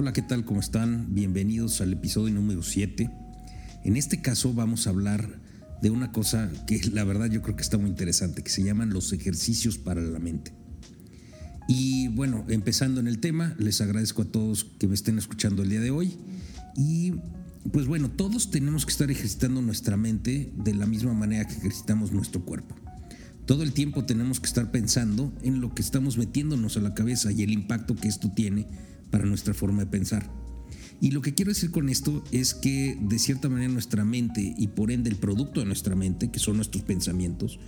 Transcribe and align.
Hola, 0.00 0.12
¿qué 0.12 0.22
tal? 0.22 0.44
¿Cómo 0.44 0.60
están? 0.60 1.12
Bienvenidos 1.12 1.80
al 1.80 1.92
episodio 1.92 2.32
número 2.32 2.62
7. 2.62 3.10
En 3.82 3.96
este 3.96 4.22
caso 4.22 4.54
vamos 4.54 4.86
a 4.86 4.90
hablar 4.90 5.40
de 5.82 5.90
una 5.90 6.12
cosa 6.12 6.52
que 6.68 6.80
la 6.92 7.02
verdad 7.02 7.28
yo 7.28 7.42
creo 7.42 7.56
que 7.56 7.62
está 7.62 7.78
muy 7.78 7.90
interesante, 7.90 8.44
que 8.44 8.50
se 8.50 8.62
llaman 8.62 8.90
los 8.90 9.12
ejercicios 9.12 9.76
para 9.76 10.00
la 10.00 10.20
mente. 10.20 10.54
Y 11.66 12.06
bueno, 12.06 12.44
empezando 12.48 13.00
en 13.00 13.08
el 13.08 13.18
tema, 13.18 13.56
les 13.58 13.80
agradezco 13.80 14.22
a 14.22 14.26
todos 14.26 14.62
que 14.62 14.86
me 14.86 14.94
estén 14.94 15.18
escuchando 15.18 15.64
el 15.64 15.70
día 15.70 15.80
de 15.80 15.90
hoy. 15.90 16.16
Y 16.76 17.14
pues 17.72 17.88
bueno, 17.88 18.08
todos 18.08 18.52
tenemos 18.52 18.86
que 18.86 18.92
estar 18.92 19.10
ejercitando 19.10 19.62
nuestra 19.62 19.96
mente 19.96 20.52
de 20.54 20.74
la 20.74 20.86
misma 20.86 21.12
manera 21.12 21.44
que 21.44 21.54
ejercitamos 21.54 22.12
nuestro 22.12 22.44
cuerpo. 22.44 22.76
Todo 23.46 23.64
el 23.64 23.72
tiempo 23.72 24.04
tenemos 24.04 24.38
que 24.38 24.46
estar 24.46 24.70
pensando 24.70 25.32
en 25.42 25.60
lo 25.60 25.74
que 25.74 25.82
estamos 25.82 26.18
metiéndonos 26.18 26.76
a 26.76 26.82
la 26.82 26.94
cabeza 26.94 27.32
y 27.32 27.42
el 27.42 27.50
impacto 27.50 27.96
que 27.96 28.06
esto 28.06 28.30
tiene 28.30 28.68
para 29.10 29.26
nuestra 29.26 29.54
forma 29.54 29.84
de 29.84 29.90
pensar. 29.90 30.30
Y 31.00 31.12
lo 31.12 31.22
que 31.22 31.34
quiero 31.34 31.50
decir 31.50 31.70
con 31.70 31.88
esto 31.88 32.24
es 32.32 32.54
que 32.54 32.98
de 33.00 33.18
cierta 33.18 33.48
manera 33.48 33.72
nuestra 33.72 34.04
mente 34.04 34.54
y 34.56 34.68
por 34.68 34.90
ende 34.90 35.10
el 35.10 35.16
producto 35.16 35.60
de 35.60 35.66
nuestra 35.66 35.94
mente, 35.94 36.30
que 36.30 36.40
son 36.40 36.56
nuestros 36.56 36.82
pensamientos, 36.82 37.60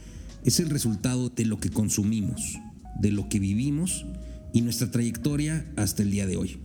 es 0.44 0.58
el 0.58 0.70
resultado 0.70 1.28
de 1.28 1.44
lo 1.44 1.60
que 1.60 1.70
consumimos, 1.70 2.58
de 2.98 3.12
lo 3.12 3.28
que 3.28 3.38
vivimos 3.38 4.04
y 4.52 4.62
nuestra 4.62 4.90
trayectoria 4.90 5.70
hasta 5.76 6.02
el 6.02 6.10
día 6.10 6.26
de 6.26 6.36
hoy. 6.36 6.58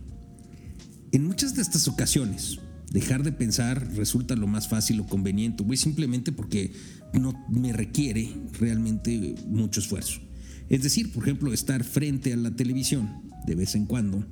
En 1.12 1.24
muchas 1.24 1.54
de 1.54 1.62
estas 1.62 1.86
ocasiones, 1.86 2.58
dejar 2.90 3.22
de 3.22 3.32
pensar 3.32 3.94
resulta 3.94 4.34
lo 4.34 4.48
más 4.48 4.68
fácil 4.68 5.00
o 5.00 5.06
conveniente, 5.06 5.62
güey, 5.62 5.76
simplemente 5.76 6.32
porque 6.32 6.72
no 7.12 7.32
me 7.48 7.72
requiere 7.72 8.34
realmente 8.58 9.36
mucho 9.46 9.80
esfuerzo. 9.80 10.20
Es 10.68 10.82
decir, 10.82 11.12
por 11.12 11.22
ejemplo, 11.22 11.52
estar 11.52 11.84
frente 11.84 12.32
a 12.32 12.36
la 12.36 12.50
televisión 12.50 13.22
de 13.46 13.54
vez 13.54 13.76
en 13.76 13.86
cuando 13.86 14.26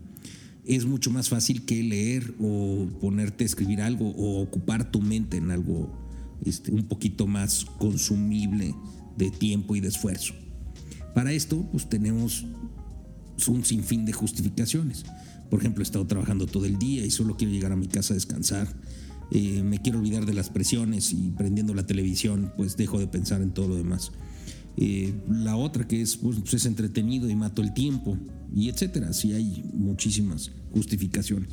es 0.66 0.86
mucho 0.86 1.10
más 1.10 1.28
fácil 1.28 1.64
que 1.64 1.82
leer 1.82 2.34
o 2.40 2.86
ponerte 3.00 3.44
a 3.44 3.46
escribir 3.46 3.80
algo 3.82 4.10
o 4.10 4.40
ocupar 4.40 4.90
tu 4.90 5.00
mente 5.00 5.36
en 5.36 5.50
algo 5.50 5.90
este, 6.44 6.72
un 6.72 6.84
poquito 6.84 7.26
más 7.26 7.66
consumible 7.78 8.74
de 9.16 9.30
tiempo 9.30 9.76
y 9.76 9.80
de 9.80 9.88
esfuerzo. 9.88 10.34
Para 11.14 11.32
esto, 11.32 11.68
pues 11.70 11.88
tenemos 11.88 12.44
un 13.46 13.64
sinfín 13.64 14.04
de 14.04 14.12
justificaciones. 14.12 15.04
Por 15.50 15.60
ejemplo, 15.60 15.82
he 15.82 15.84
estado 15.84 16.06
trabajando 16.06 16.46
todo 16.46 16.64
el 16.64 16.78
día 16.78 17.04
y 17.04 17.10
solo 17.10 17.36
quiero 17.36 17.52
llegar 17.52 17.72
a 17.72 17.76
mi 17.76 17.86
casa 17.86 18.14
a 18.14 18.16
descansar. 18.16 18.68
Eh, 19.30 19.62
me 19.62 19.80
quiero 19.80 19.98
olvidar 19.98 20.26
de 20.26 20.34
las 20.34 20.50
presiones 20.50 21.12
y 21.12 21.30
prendiendo 21.36 21.74
la 21.74 21.86
televisión, 21.86 22.52
pues 22.56 22.76
dejo 22.76 22.98
de 22.98 23.06
pensar 23.06 23.42
en 23.42 23.52
todo 23.52 23.68
lo 23.68 23.76
demás. 23.76 24.12
Eh, 24.76 25.14
la 25.28 25.56
otra 25.56 25.86
que 25.86 26.00
es, 26.02 26.16
pues, 26.16 26.52
es 26.52 26.66
entretenido 26.66 27.28
y 27.28 27.36
mato 27.36 27.62
el 27.62 27.72
tiempo, 27.74 28.18
y 28.54 28.68
etcétera. 28.68 29.12
Sí 29.12 29.32
hay 29.32 29.64
muchísimas 29.72 30.50
justificaciones. 30.72 31.50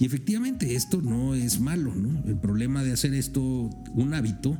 Y 0.00 0.04
efectivamente 0.04 0.74
esto 0.74 1.00
no 1.02 1.34
es 1.34 1.60
malo, 1.60 1.94
¿no? 1.94 2.24
El 2.26 2.38
problema 2.38 2.82
de 2.82 2.92
hacer 2.92 3.14
esto 3.14 3.42
un 3.94 4.14
hábito 4.14 4.56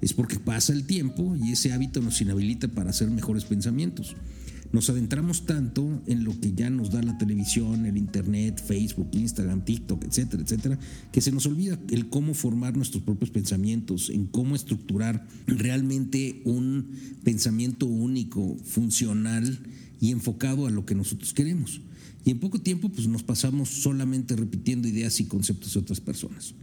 es 0.00 0.12
porque 0.12 0.38
pasa 0.38 0.72
el 0.72 0.84
tiempo 0.84 1.36
y 1.36 1.52
ese 1.52 1.72
hábito 1.72 2.00
nos 2.00 2.20
inhabilita 2.20 2.68
para 2.68 2.90
hacer 2.90 3.08
mejores 3.10 3.44
pensamientos. 3.44 4.16
Nos 4.72 4.88
adentramos 4.88 5.44
tanto 5.44 6.02
en 6.06 6.24
lo 6.24 6.38
que 6.40 6.54
ya 6.54 6.70
nos 6.70 6.90
da 6.90 7.02
la 7.02 7.18
televisión, 7.18 7.84
el 7.84 7.98
internet, 7.98 8.62
Facebook, 8.64 9.08
Instagram, 9.12 9.66
TikTok, 9.66 10.02
etcétera, 10.04 10.42
etcétera, 10.42 10.78
que 11.12 11.20
se 11.20 11.30
nos 11.30 11.44
olvida 11.44 11.78
el 11.90 12.08
cómo 12.08 12.32
formar 12.32 12.74
nuestros 12.74 13.02
propios 13.02 13.30
pensamientos, 13.30 14.08
en 14.08 14.26
cómo 14.26 14.56
estructurar 14.56 15.28
realmente 15.46 16.40
un 16.46 16.88
pensamiento 17.22 17.84
único, 17.84 18.56
funcional 18.64 19.58
y 20.00 20.10
enfocado 20.10 20.66
a 20.66 20.70
lo 20.70 20.86
que 20.86 20.94
nosotros 20.94 21.34
queremos. 21.34 21.82
Y 22.24 22.30
en 22.30 22.40
poco 22.40 22.58
tiempo 22.58 22.88
pues 22.88 23.06
nos 23.08 23.22
pasamos 23.22 23.68
solamente 23.68 24.36
repitiendo 24.36 24.88
ideas 24.88 25.20
y 25.20 25.26
conceptos 25.26 25.74
de 25.74 25.80
otras 25.80 26.00
personas. 26.00 26.54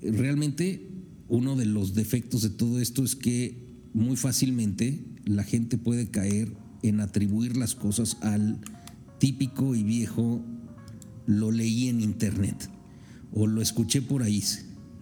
Realmente 0.00 0.88
uno 1.28 1.56
de 1.56 1.66
los 1.66 1.92
defectos 1.92 2.40
de 2.40 2.50
todo 2.50 2.80
esto 2.80 3.04
es 3.04 3.16
que 3.16 3.66
muy 3.92 4.16
fácilmente 4.16 5.04
la 5.26 5.44
gente 5.44 5.76
puede 5.76 6.08
caer 6.08 6.61
en 6.82 7.00
atribuir 7.00 7.56
las 7.56 7.74
cosas 7.74 8.16
al 8.20 8.58
típico 9.18 9.74
y 9.74 9.82
viejo 9.82 10.44
lo 11.26 11.50
leí 11.50 11.88
en 11.88 12.00
internet 12.00 12.68
o 13.32 13.46
lo 13.46 13.62
escuché 13.62 14.02
por 14.02 14.22
ahí. 14.22 14.42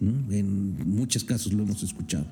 En 0.01 0.77
muchos 0.89 1.25
casos 1.25 1.53
lo 1.53 1.63
hemos 1.63 1.83
escuchado. 1.83 2.27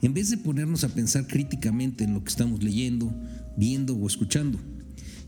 En 0.00 0.14
vez 0.14 0.30
de 0.30 0.38
ponernos 0.38 0.84
a 0.84 0.88
pensar 0.88 1.26
críticamente 1.26 2.04
en 2.04 2.14
lo 2.14 2.24
que 2.24 2.30
estamos 2.30 2.62
leyendo, 2.62 3.14
viendo 3.56 3.94
o 3.94 4.06
escuchando. 4.06 4.58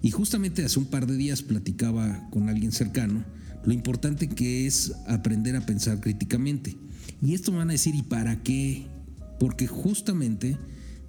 Y 0.00 0.11
justamente 0.11 0.65
hace 0.65 0.78
un 0.78 0.87
par 0.87 1.06
de 1.06 1.16
días 1.16 1.43
platicaba 1.43 2.28
con 2.31 2.49
alguien 2.49 2.72
cercano 2.72 3.25
lo 3.65 3.72
importante 3.72 4.28
que 4.28 4.66
es 4.66 4.93
aprender 5.06 5.55
a 5.56 5.66
pensar 5.66 6.00
críticamente. 6.00 6.77
Y 7.21 7.34
esto 7.34 7.53
me 7.53 7.59
van 7.59 7.71
a 7.71 7.72
decir, 7.72 7.94
¿y 7.94 8.03
para 8.03 8.43
qué? 8.43 8.87
Porque 9.38 9.66
justamente 9.66 10.56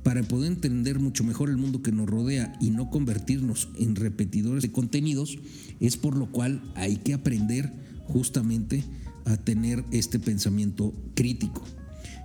para 0.04 0.22
poder 0.24 0.52
entender 0.52 1.00
mucho 1.00 1.24
mejor 1.24 1.50
el 1.50 1.58
mundo 1.58 1.82
que 1.82 1.92
nos 1.92 2.10
rodea 2.10 2.56
y 2.60 2.72
no 2.72 2.90
convertirnos 2.90 3.70
en 3.80 3.96
repetidores 3.96 4.62
de 4.62 4.72
contenidos, 4.72 5.40
es 5.80 5.98
por 5.98 6.18
lo 6.18 6.32
cual 6.32 6.62
hay 6.76 6.98
que 6.98 7.14
aprender 7.14 7.72
justamente 8.06 8.84
a 9.26 9.38
tener 9.38 9.84
este 9.92 10.20
pensamiento 10.20 10.94
crítico. 11.16 11.64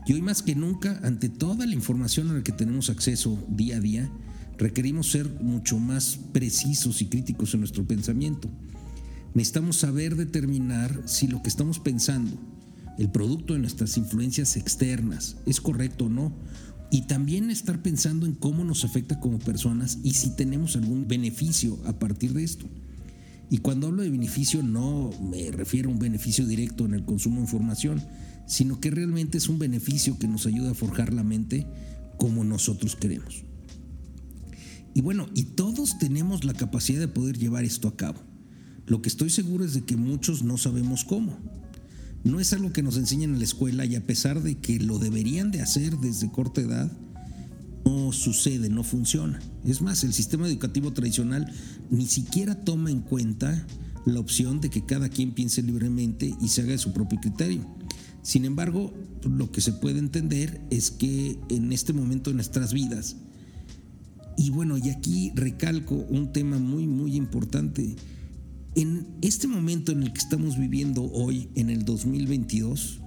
Y 0.07 0.15
hoy 0.15 0.23
más 0.23 0.43
que 0.43 0.55
nunca, 0.55 1.01
ante 1.05 1.29
toda 1.29 1.67
la 1.67 1.75
información 1.75 2.31
a 2.31 2.35
la 2.35 2.43
que 2.43 2.53
tenemos 2.53 2.91
acceso 2.91 3.39
día 3.49 3.77
a 3.77 3.81
día, 3.81 4.11
requerimos 4.57 5.11
ser 5.11 5.29
mucho 5.41 5.79
más 5.79 6.19
precisos 6.33 7.01
y 7.03 7.07
críticos 7.07 7.55
en 7.55 7.61
nuestro 7.61 7.87
pensamiento. 7.87 8.51
Necesitamos 9.35 9.77
saber 9.77 10.17
determinar 10.17 11.03
si 11.05 11.29
lo 11.29 11.43
que 11.43 11.49
estamos 11.49 11.79
pensando, 11.79 12.37
el 12.99 13.11
producto 13.11 13.53
de 13.53 13.61
nuestras 13.61 13.97
influencias 13.97 14.57
externas, 14.57 15.37
es 15.47 15.61
correcto 15.61 16.07
o 16.07 16.09
no, 16.09 16.33
y 16.91 17.03
también 17.03 17.51
estar 17.51 17.83
pensando 17.83 18.27
en 18.27 18.35
cómo 18.35 18.65
nos 18.65 18.85
afecta 18.85 19.21
como 19.21 19.39
personas 19.39 19.99
y 20.03 20.15
si 20.15 20.31
tenemos 20.31 20.77
algún 20.77 21.07
beneficio 21.07 21.79
a 21.85 21.99
partir 21.99 22.33
de 22.33 22.45
esto. 22.45 22.67
Y 23.51 23.59
cuando 23.59 23.87
hablo 23.87 24.03
de 24.03 24.11
beneficio 24.11 24.63
no 24.63 25.11
me 25.23 25.51
refiero 25.51 25.89
a 25.89 25.93
un 25.93 25.99
beneficio 25.99 26.47
directo 26.47 26.85
en 26.85 26.95
el 26.95 27.05
consumo 27.05 27.37
de 27.37 27.43
información, 27.43 28.03
sino 28.47 28.81
que 28.81 28.91
realmente 28.91 29.39
es 29.39 29.49
un 29.49 29.59
beneficio 29.59 30.19
que 30.19 30.29
nos 30.29 30.47
ayuda 30.47 30.71
a 30.71 30.75
forjar 30.75 31.13
la 31.13 31.23
mente 31.23 31.67
como 32.17 32.45
nosotros 32.45 32.97
queremos. 32.97 33.45
Y 34.95 35.01
bueno, 35.01 35.29
y 35.35 35.45
todos 35.45 35.99
tenemos 35.99 36.45
la 36.45 36.55
capacidad 36.55 36.99
de 36.99 37.09
poder 37.09 37.39
llevar 37.39 37.65
esto 37.65 37.89
a 37.89 37.97
cabo. 37.97 38.21
Lo 38.87 39.03
que 39.03 39.09
estoy 39.09 39.31
seguro 39.31 39.65
es 39.65 39.75
de 39.75 39.85
que 39.85 39.97
muchos 39.97 40.43
no 40.43 40.57
sabemos 40.57 41.05
cómo. 41.05 41.39
No 42.29 42.41
es 42.41 42.53
algo 42.53 42.75
que 42.75 42.83
nos 42.83 42.99
enseñan 42.99 43.33
en 43.33 43.39
la 43.39 43.45
escuela 43.45 43.87
y 43.87 43.97
a 43.97 44.05
pesar 44.05 44.43
de 44.43 44.59
que 44.59 44.79
lo 44.79 44.99
deberían 44.99 45.51
de 45.51 45.63
hacer 45.63 45.97
desde 45.97 46.31
corta 46.31 46.61
edad, 46.61 46.93
no 47.87 48.13
sucede, 48.13 48.69
no 48.69 48.85
funciona. 48.85 49.41
Es 49.65 49.81
más, 49.81 50.05
el 50.05 50.13
sistema 50.13 50.47
educativo 50.47 50.93
tradicional 50.93 51.51
ni 51.89 52.05
siquiera 52.07 52.55
toma 52.55 52.91
en 52.91 53.01
cuenta 53.01 53.67
la 54.05 54.21
opción 54.21 54.61
de 54.61 54.69
que 54.69 54.85
cada 54.85 55.09
quien 55.09 55.33
piense 55.33 55.63
libremente 55.63 56.35
y 56.39 56.49
se 56.49 56.61
haga 56.61 56.73
de 56.73 56.79
su 56.79 56.93
propio 56.93 57.19
criterio. 57.19 57.65
Sin 58.21 58.45
embargo, 58.45 58.93
lo 59.23 59.51
que 59.51 59.63
se 59.63 59.73
puede 59.73 59.99
entender 59.99 60.61
es 60.69 60.91
que 60.91 61.39
en 61.49 61.73
este 61.73 61.95
momento 61.95 62.29
de 62.29 62.35
nuestras 62.35 62.75
vidas, 62.75 63.17
y 64.37 64.51
bueno, 64.51 64.77
y 64.77 64.91
aquí 64.91 65.33
recalco 65.35 65.95
un 65.95 66.31
tema 66.35 66.59
muy, 66.59 66.87
muy 66.87 67.17
importante, 67.17 67.97
en 68.75 69.07
este 69.23 69.47
momento 69.47 69.93
en 69.93 70.03
el 70.03 70.13
que 70.13 70.19
estamos 70.19 70.59
viviendo 70.59 71.03
hoy, 71.05 71.49
en 71.55 71.71
el 71.71 71.85
2022, 71.85 73.01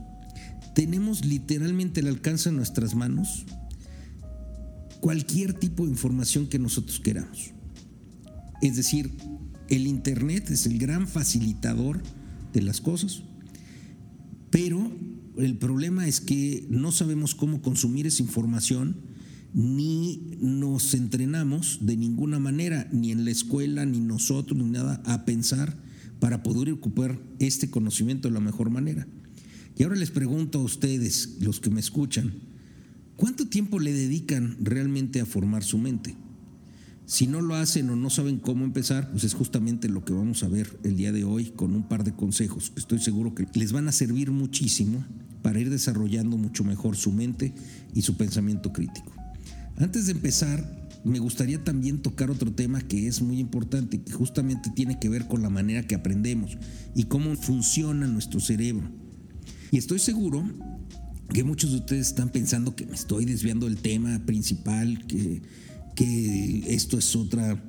tenemos 0.76 1.26
literalmente 1.26 2.00
el 2.00 2.08
alcance 2.08 2.50
en 2.50 2.56
nuestras 2.56 2.96
manos 2.96 3.46
cualquier 5.00 5.54
tipo 5.54 5.86
de 5.86 5.92
información 5.92 6.48
que 6.48 6.60
nosotros 6.60 7.00
queramos. 7.00 7.52
Es 8.62 8.76
decir, 8.76 9.12
el 9.70 9.88
Internet 9.88 10.50
es 10.52 10.66
el 10.66 10.78
gran 10.78 11.08
facilitador 11.08 12.02
de 12.54 12.62
las 12.62 12.82
cosas, 12.82 13.24
pero 14.50 14.92
el 15.38 15.58
problema 15.58 16.08
es 16.08 16.22
que 16.22 16.66
no 16.70 16.92
sabemos 16.92 17.36
cómo 17.36 17.62
consumir 17.62 18.06
esa 18.06 18.22
información 18.22 19.11
ni 19.54 20.38
nos 20.40 20.94
entrenamos 20.94 21.80
de 21.82 21.98
ninguna 21.98 22.40
manera, 22.40 22.88
ni 22.92 23.12
en 23.12 23.26
la 23.26 23.32
escuela, 23.32 23.86
ni 23.86 24.00
nosotros, 24.00 24.58
ni 24.58 24.70
nada, 24.70 25.02
a 25.06 25.26
pensar 25.26 25.78
para 26.20 26.44
poder 26.44 26.72
ocupar 26.72 27.20
este 27.40 27.70
conocimiento 27.70 28.28
de 28.28 28.34
la 28.34 28.40
mejor 28.40 28.70
manera. 28.70 29.08
Y 29.78 29.84
ahora 29.84 29.96
les 29.96 30.12
pregunto 30.12 30.60
a 30.60 30.64
ustedes, 30.64 31.38
los 31.42 31.60
que 31.60 31.70
me 31.70 31.80
escuchan, 31.80 32.34
¿cuánto 33.16 33.48
tiempo 33.48 33.80
le 33.80 33.94
dedican 33.94 34.58
realmente 34.62 35.20
a 35.20 35.26
formar 35.26 35.64
su 35.64 35.78
mente? 35.78 36.16
Si 37.06 37.28
no 37.28 37.42
lo 37.42 37.56
hacen 37.56 37.90
o 37.90 37.96
no 37.96 38.10
saben 38.10 38.38
cómo 38.38 38.64
empezar, 38.64 39.12
pues 39.12 39.24
es 39.24 39.34
justamente 39.34 39.90
lo 39.90 40.06
que 40.06 40.14
vamos 40.14 40.44
a 40.44 40.48
ver 40.48 40.80
el 40.84 40.96
día 40.96 41.12
de 41.12 41.26
hoy 41.26 41.52
con 41.52 41.76
un 41.76 41.90
par 41.90 42.04
de 42.04 42.14
consejos 42.14 42.70
que 42.70 42.80
estoy 42.80 43.00
seguro 43.00 43.36
que 43.36 43.48
les 43.54 43.74
van 43.74 43.88
a 43.88 43.92
servir 43.92 44.32
muchísimo 44.32 45.04
para 45.42 45.60
ir 45.60 45.70
desarrollando 45.70 46.38
mucho 46.38 46.64
mejor 46.64 46.96
su 46.96 47.12
mente 47.12 47.54
y 47.94 48.04
su 48.04 48.16
pensamiento 48.16 48.72
crítico. 48.72 49.21
Antes 49.82 50.06
de 50.06 50.12
empezar, 50.12 50.64
me 51.04 51.18
gustaría 51.18 51.64
también 51.64 52.04
tocar 52.04 52.30
otro 52.30 52.52
tema 52.52 52.82
que 52.82 53.08
es 53.08 53.20
muy 53.24 53.40
importante, 53.40 54.00
que 54.00 54.12
justamente 54.12 54.70
tiene 54.76 55.00
que 55.00 55.10
ver 55.10 55.28
con 55.28 55.42
la 55.42 55.50
manera 55.50 55.88
que 55.88 55.96
aprendemos 55.96 56.56
y 56.96 57.06
cómo 57.06 57.36
funciona 57.36 58.06
nuestro 58.06 58.40
cerebro. 58.40 58.88
Y 59.72 59.80
estoy 59.80 59.98
seguro 59.98 60.44
que 61.34 61.44
muchos 61.44 61.72
de 61.72 61.78
ustedes 61.78 62.08
están 62.10 62.30
pensando 62.30 62.76
que 62.76 62.86
me 62.86 62.94
estoy 62.94 63.26
desviando 63.26 63.66
del 63.66 63.78
tema 63.78 64.24
principal, 64.24 65.08
que, 65.08 65.42
que 65.96 66.64
esto 66.68 67.00
es, 67.00 67.16
otra, 67.16 67.60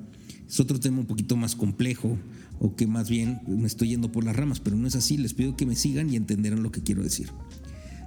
es 0.47 0.59
otro 0.59 0.79
tema 0.79 0.99
un 0.99 1.07
poquito 1.07 1.35
más 1.35 1.55
complejo 1.55 2.19
o 2.59 2.75
que 2.75 2.85
más 2.85 3.09
bien 3.09 3.41
me 3.47 3.65
estoy 3.65 3.89
yendo 3.89 4.11
por 4.11 4.23
las 4.23 4.35
ramas, 4.35 4.59
pero 4.59 4.77
no 4.77 4.87
es 4.87 4.95
así, 4.95 5.17
les 5.17 5.33
pido 5.33 5.57
que 5.57 5.65
me 5.65 5.75
sigan 5.75 6.11
y 6.11 6.15
entenderán 6.15 6.61
lo 6.61 6.71
que 6.71 6.83
quiero 6.83 7.01
decir. 7.01 7.31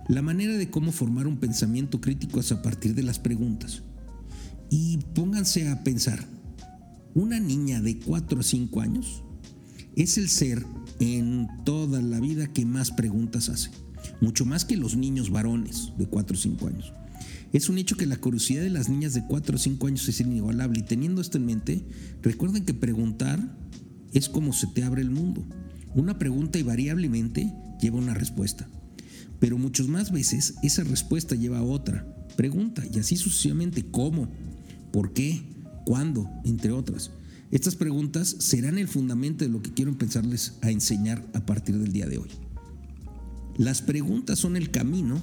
La 0.07 0.23
manera 0.23 0.57
de 0.57 0.71
cómo 0.71 0.93
formar 0.93 1.27
un 1.27 1.39
pensamiento 1.39 2.01
crítico 2.01 2.39
es 2.39 2.53
a 2.53 2.63
partir 2.63 2.95
de 2.95 3.03
las 3.03 3.19
preguntas. 3.19 3.83
Y 4.71 4.99
pónganse 5.15 5.69
a 5.69 5.85
pensar, 5.85 6.27
una 7.15 7.41
niña 7.41 7.81
de 7.81 7.99
4 7.99 8.41
o 8.41 8.43
5 8.43 8.81
años 8.81 9.23
es 9.95 10.19
el 10.19 10.29
ser 10.29 10.67
en 11.01 11.49
toda 11.65 12.03
la 12.03 12.21
vida 12.21 12.53
que 12.53 12.67
más 12.67 12.91
preguntas 12.91 13.49
hace, 13.49 13.71
mucho 14.21 14.45
más 14.45 14.65
que 14.65 14.77
los 14.77 14.97
niños 14.97 15.31
varones 15.31 15.93
de 15.97 16.07
4 16.07 16.37
o 16.37 16.41
5 16.41 16.67
años. 16.69 16.93
Es 17.53 17.69
un 17.69 17.79
hecho 17.79 17.97
que 17.97 18.07
la 18.07 18.17
curiosidad 18.17 18.63
de 18.63 18.71
las 18.71 18.89
niñas 18.89 19.15
de 19.15 19.25
4 19.25 19.57
o 19.57 19.59
5 19.59 19.87
años 19.87 20.09
es 20.09 20.21
inigualable 20.21 20.81
y 20.81 20.83
teniendo 20.83 21.21
esto 21.21 21.39
en 21.39 21.47
mente, 21.47 21.87
recuerden 22.23 22.65
que 22.65 22.75
preguntar 22.75 23.57
es 24.13 24.29
como 24.29 24.53
se 24.53 24.67
te 24.67 24.83
abre 24.83 25.03
el 25.03 25.11
mundo. 25.11 25.47
Una 25.95 26.19
pregunta 26.19 26.59
invariablemente 26.59 27.53
lleva 27.81 27.99
una 27.99 28.15
respuesta, 28.15 28.69
pero 29.39 29.59
muchas 29.59 29.89
más 29.89 30.11
veces 30.11 30.55
esa 30.63 30.85
respuesta 30.85 31.35
lleva 31.35 31.59
a 31.59 31.63
otra 31.63 32.07
pregunta 32.37 32.83
y 32.93 32.99
así 32.99 33.17
sucesivamente. 33.17 33.87
¿Cómo? 33.91 34.29
¿Por 34.97 35.13
qué? 35.13 35.43
¿Cuándo? 35.85 36.27
Entre 36.47 36.73
otras. 36.73 37.11
Estas 37.51 37.77
preguntas 37.77 38.35
serán 38.39 38.79
el 38.79 38.89
fundamento 38.89 39.45
de 39.45 39.51
lo 39.51 39.61
que 39.61 39.75
quiero 39.75 39.91
empezarles 39.91 40.55
a 40.63 40.71
enseñar 40.71 41.23
a 41.35 41.45
partir 41.45 41.77
del 41.77 41.93
día 41.93 42.07
de 42.07 42.17
hoy. 42.17 42.31
Las 43.59 43.83
preguntas 43.83 44.39
son 44.39 44.57
el 44.57 44.71
camino 44.71 45.21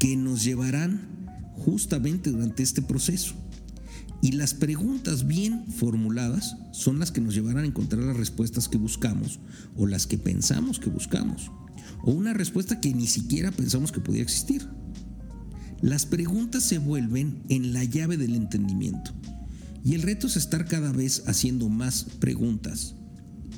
que 0.00 0.16
nos 0.16 0.42
llevarán 0.42 1.02
justamente 1.52 2.30
durante 2.30 2.62
este 2.62 2.80
proceso. 2.80 3.34
Y 4.22 4.32
las 4.32 4.54
preguntas 4.54 5.26
bien 5.26 5.66
formuladas 5.66 6.56
son 6.72 6.98
las 6.98 7.12
que 7.12 7.20
nos 7.20 7.34
llevarán 7.34 7.64
a 7.64 7.68
encontrar 7.68 8.04
las 8.04 8.16
respuestas 8.16 8.70
que 8.70 8.78
buscamos 8.78 9.38
o 9.76 9.86
las 9.86 10.06
que 10.06 10.16
pensamos 10.16 10.78
que 10.78 10.88
buscamos. 10.88 11.50
O 12.04 12.12
una 12.12 12.32
respuesta 12.32 12.80
que 12.80 12.94
ni 12.94 13.06
siquiera 13.06 13.50
pensamos 13.50 13.92
que 13.92 14.00
podía 14.00 14.22
existir. 14.22 14.66
Las 15.84 16.06
preguntas 16.06 16.64
se 16.64 16.78
vuelven 16.78 17.42
en 17.50 17.74
la 17.74 17.84
llave 17.84 18.16
del 18.16 18.36
entendimiento. 18.36 19.12
Y 19.84 19.94
el 19.94 20.00
reto 20.00 20.26
es 20.26 20.38
estar 20.38 20.64
cada 20.64 20.92
vez 20.92 21.24
haciendo 21.26 21.68
más 21.68 22.06
preguntas. 22.20 22.94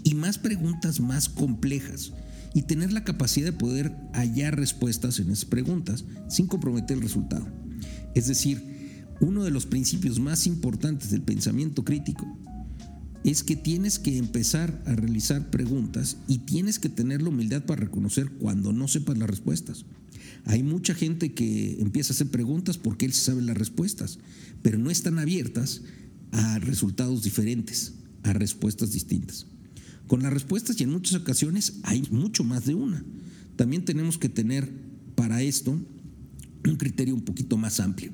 Y 0.03 0.15
más 0.15 0.37
preguntas 0.37 0.99
más 0.99 1.29
complejas. 1.29 2.15
Y 2.53 2.63
tener 2.63 2.93
la 2.93 3.05
capacidad 3.05 3.47
de 3.47 3.53
poder 3.53 3.97
hallar 4.13 4.57
respuestas 4.59 5.21
en 5.21 5.31
esas 5.31 5.45
preguntas 5.45 6.05
sin 6.29 6.49
comprometer 6.49 6.97
el 6.97 7.05
resultado. 7.05 7.47
Es 8.17 8.27
decir, 8.27 9.05
uno 9.21 9.45
de 9.45 9.53
los 9.53 9.67
principios 9.67 10.19
más 10.19 10.49
importantes 10.49 11.13
del 11.13 11.23
pensamiento 11.23 11.85
crítico 11.85 12.27
es 13.23 13.45
que 13.45 13.55
tienes 13.55 14.01
que 14.01 14.19
empezar 14.19 14.83
a 14.85 14.97
realizar 14.97 15.49
preguntas 15.53 16.17
y 16.27 16.39
tienes 16.39 16.81
que 16.81 16.89
tener 16.89 17.23
la 17.23 17.29
humildad 17.29 17.63
para 17.63 17.83
reconocer 17.83 18.33
cuando 18.33 18.73
no 18.73 18.89
sepas 18.89 19.17
las 19.17 19.31
respuestas. 19.31 19.87
Hay 20.45 20.63
mucha 20.63 20.95
gente 20.95 21.33
que 21.35 21.81
empieza 21.81 22.13
a 22.13 22.15
hacer 22.15 22.29
preguntas 22.29 22.79
porque 22.79 23.07
él 23.07 23.13
sabe 23.13 23.43
las 23.43 23.57
respuestas, 23.57 24.19
pero 24.63 24.79
no 24.79 24.91
están 24.91 25.19
abiertas 25.19 25.83
a 26.33 26.59
resultados 26.59 27.23
diferentes, 27.23 27.95
a 28.23 28.33
respuestas 28.33 28.93
distintas. 28.93 29.47
Con 30.07 30.23
las 30.23 30.33
respuestas 30.33 30.81
y 30.81 30.85
en 30.85 30.91
muchas 30.91 31.21
ocasiones 31.21 31.81
hay 31.83 32.03
mucho 32.11 32.45
más 32.45 32.65
de 32.65 32.75
una. 32.75 33.05
También 33.57 33.85
tenemos 33.85 34.19
que 34.19 34.29
tener 34.29 34.71
para 35.15 35.43
esto 35.43 35.73
un 35.73 36.77
criterio 36.77 37.15
un 37.15 37.23
poquito 37.23 37.57
más 37.57 37.81
amplio. 37.81 38.13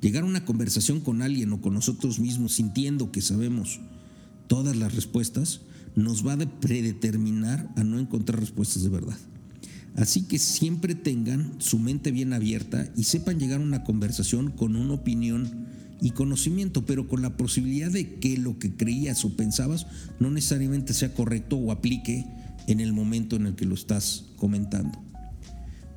Llegar 0.00 0.22
a 0.22 0.26
una 0.26 0.44
conversación 0.44 1.00
con 1.00 1.22
alguien 1.22 1.52
o 1.52 1.60
con 1.60 1.74
nosotros 1.74 2.20
mismos 2.20 2.54
sintiendo 2.54 3.10
que 3.10 3.20
sabemos 3.20 3.80
todas 4.46 4.76
las 4.76 4.94
respuestas 4.94 5.60
nos 5.96 6.26
va 6.26 6.34
a 6.34 6.60
predeterminar 6.60 7.70
a 7.76 7.84
no 7.84 7.98
encontrar 7.98 8.40
respuestas 8.40 8.82
de 8.82 8.88
verdad. 8.88 9.18
Así 9.98 10.22
que 10.22 10.38
siempre 10.38 10.94
tengan 10.94 11.54
su 11.58 11.80
mente 11.80 12.12
bien 12.12 12.32
abierta 12.32 12.88
y 12.96 13.02
sepan 13.02 13.40
llegar 13.40 13.60
a 13.60 13.64
una 13.64 13.82
conversación 13.82 14.52
con 14.52 14.76
una 14.76 14.94
opinión 14.94 15.66
y 16.00 16.12
conocimiento, 16.12 16.86
pero 16.86 17.08
con 17.08 17.20
la 17.20 17.36
posibilidad 17.36 17.90
de 17.90 18.14
que 18.20 18.38
lo 18.38 18.60
que 18.60 18.72
creías 18.72 19.24
o 19.24 19.36
pensabas 19.36 19.88
no 20.20 20.30
necesariamente 20.30 20.94
sea 20.94 21.14
correcto 21.14 21.56
o 21.56 21.72
aplique 21.72 22.26
en 22.68 22.78
el 22.78 22.92
momento 22.92 23.34
en 23.34 23.46
el 23.46 23.56
que 23.56 23.66
lo 23.66 23.74
estás 23.74 24.26
comentando. 24.36 25.02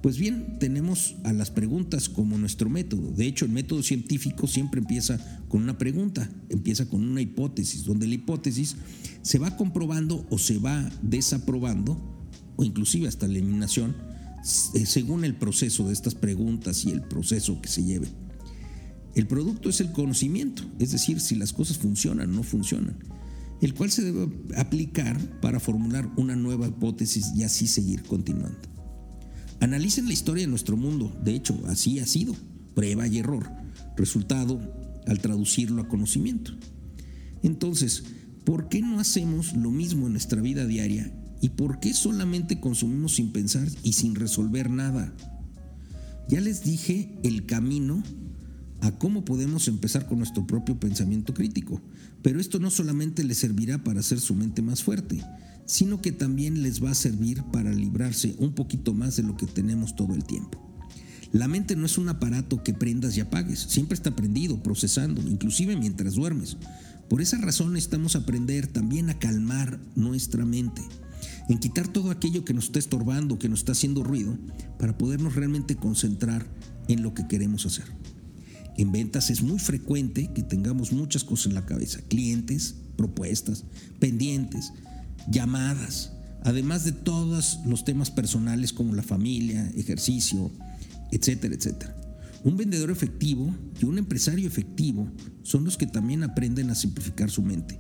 Pues 0.01 0.18
bien, 0.18 0.57
tenemos 0.59 1.18
a 1.24 1.31
las 1.31 1.51
preguntas 1.51 2.09
como 2.09 2.39
nuestro 2.39 2.71
método. 2.71 3.12
De 3.12 3.27
hecho, 3.27 3.45
el 3.45 3.51
método 3.51 3.83
científico 3.83 4.48
siempre 4.48 4.81
empieza 4.81 5.19
con 5.48 5.62
una 5.62 5.77
pregunta, 5.77 6.27
empieza 6.50 6.88
con 6.88 7.07
una 7.07 7.21
hipótesis, 7.21 7.86
donde 7.86 8.07
la 8.07 8.15
hipótesis 8.15 8.77
se 9.21 9.38
va 9.38 9.56
comprobando 9.57 10.25
o 10.31 10.39
se 10.39 10.57
va 10.57 10.89
desaprobando 11.03 12.20
o 12.61 12.63
inclusive 12.63 13.07
hasta 13.07 13.27
la 13.27 13.33
eliminación, 13.33 13.95
eh, 14.75 14.85
según 14.85 15.25
el 15.25 15.33
proceso 15.33 15.87
de 15.87 15.93
estas 15.93 16.13
preguntas 16.13 16.85
y 16.85 16.91
el 16.91 17.01
proceso 17.01 17.59
que 17.59 17.69
se 17.69 17.83
lleve. 17.83 18.07
El 19.15 19.25
producto 19.25 19.69
es 19.69 19.81
el 19.81 19.91
conocimiento, 19.91 20.63
es 20.77 20.91
decir, 20.91 21.19
si 21.19 21.33
las 21.35 21.53
cosas 21.53 21.79
funcionan 21.79 22.29
o 22.29 22.33
no 22.33 22.43
funcionan, 22.43 22.97
el 23.61 23.73
cual 23.73 23.89
se 23.89 24.03
debe 24.03 24.29
aplicar 24.55 25.19
para 25.41 25.59
formular 25.59 26.07
una 26.17 26.35
nueva 26.35 26.67
hipótesis 26.67 27.31
y 27.35 27.41
así 27.43 27.65
seguir 27.65 28.03
continuando. 28.03 28.69
Analicen 29.59 30.05
la 30.05 30.13
historia 30.13 30.43
de 30.43 30.49
nuestro 30.49 30.77
mundo, 30.77 31.19
de 31.23 31.33
hecho, 31.33 31.59
así 31.65 31.97
ha 31.97 32.05
sido, 32.05 32.35
prueba 32.75 33.07
y 33.07 33.17
error, 33.17 33.49
resultado 33.97 34.59
al 35.07 35.19
traducirlo 35.19 35.81
a 35.81 35.87
conocimiento. 35.87 36.51
Entonces, 37.41 38.03
¿por 38.45 38.69
qué 38.69 38.81
no 38.81 38.99
hacemos 38.99 39.53
lo 39.53 39.71
mismo 39.71 40.05
en 40.05 40.13
nuestra 40.13 40.41
vida 40.41 40.67
diaria 40.67 41.12
¿Y 41.41 41.50
por 41.50 41.79
qué 41.79 41.93
solamente 41.95 42.60
consumimos 42.60 43.15
sin 43.15 43.31
pensar 43.31 43.67
y 43.83 43.93
sin 43.93 44.13
resolver 44.13 44.69
nada? 44.69 45.12
Ya 46.29 46.39
les 46.39 46.63
dije 46.63 47.19
el 47.24 47.48
camino 47.48 48.03
a 48.79 48.91
cómo 48.91 49.25
podemos 49.25 49.67
empezar 49.67 50.07
con 50.07 50.19
nuestro 50.19 50.45
propio 50.45 50.79
pensamiento 50.79 51.33
crítico, 51.33 51.81
pero 52.21 52.39
esto 52.39 52.60
no 52.60 52.69
solamente 52.69 53.24
les 53.24 53.39
servirá 53.39 53.83
para 53.83 54.00
hacer 54.00 54.19
su 54.19 54.36
mente 54.36 54.62
más 54.62 54.83
fuerte, 54.83 55.24
sino 55.65 56.00
que 56.00 56.12
también 56.12 56.62
les 56.62 56.83
va 56.83 56.91
a 56.91 56.95
servir 56.95 57.43
para 57.51 57.74
librarse 57.74 58.36
un 58.38 58.53
poquito 58.53 58.93
más 58.93 59.15
de 59.15 59.24
lo 59.24 59.36
que 59.36 59.48
tenemos 59.48 59.95
todo 59.95 60.13
el 60.13 60.24
tiempo. 60.24 60.67
La 61.31 61.48
mente 61.48 61.75
no 61.75 61.86
es 61.86 61.98
un 61.98 62.10
aparato 62.10 62.63
que 62.63 62.74
prendas 62.74 63.17
y 63.17 63.21
apagues, 63.21 63.60
siempre 63.60 63.95
está 63.95 64.15
prendido, 64.15 64.62
procesando, 64.62 65.21
inclusive 65.21 65.75
mientras 65.75 66.15
duermes. 66.15 66.57
Por 67.10 67.21
esa 67.21 67.38
razón 67.38 67.74
necesitamos 67.74 68.15
aprender 68.15 68.67
también 68.67 69.10
a 69.10 69.17
calmar 69.17 69.79
nuestra 69.95 70.45
mente 70.45 70.81
en 71.50 71.60
quitar 71.60 71.88
todo 71.88 72.12
aquello 72.12 72.45
que 72.45 72.53
nos 72.53 72.65
está 72.65 72.79
estorbando, 72.79 73.39
que 73.39 73.50
nos 73.50 73.60
está 73.60 73.71
haciendo 73.74 74.03
ruido, 74.03 74.38
para 74.79 74.98
podernos 74.98 75.36
realmente 75.36 75.75
concentrar 75.75 76.45
en 76.88 77.03
lo 77.03 77.13
que 77.13 77.27
queremos 77.27 77.65
hacer. 77.65 77.86
En 78.77 78.91
ventas 78.91 79.29
es 79.29 79.41
muy 79.41 79.60
frecuente 79.60 80.31
que 80.33 80.43
tengamos 80.43 80.91
muchas 80.91 81.24
cosas 81.24 81.48
en 81.48 81.55
la 81.55 81.65
cabeza, 81.65 82.01
clientes, 82.07 82.75
propuestas, 82.95 83.65
pendientes, 84.00 84.71
llamadas, 85.29 86.13
además 86.43 86.86
de 86.86 86.91
todos 86.91 87.60
los 87.65 87.83
temas 87.83 88.12
personales 88.12 88.74
como 88.74 88.95
la 88.95 89.03
familia, 89.03 89.69
ejercicio, 89.75 90.51
etcétera, 91.12 91.55
etcétera. 91.55 91.95
Un 92.43 92.57
vendedor 92.57 92.89
efectivo 92.89 93.53
y 93.79 93.86
un 93.86 93.98
empresario 94.00 94.48
efectivo 94.48 95.07
son 95.43 95.63
los 95.63 95.77
que 95.77 95.86
también 95.86 96.24
aprenden 96.24 96.71
a 96.71 96.75
simplificar 96.75 97.29
su 97.29 97.43
mente. 97.43 97.79